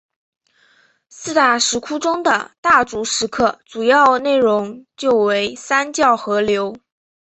[1.09, 6.75] 四大石窟中的大足石刻主要内容就为三教合流。